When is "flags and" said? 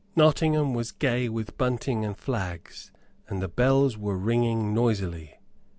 2.17-3.39